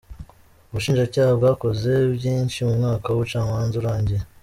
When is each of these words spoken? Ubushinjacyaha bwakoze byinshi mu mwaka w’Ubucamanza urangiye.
Ubushinjacyaha 0.69 1.31
bwakoze 1.39 1.91
byinshi 2.17 2.57
mu 2.67 2.73
mwaka 2.79 3.05
w’Ubucamanza 3.09 3.73
urangiye. 3.81 4.21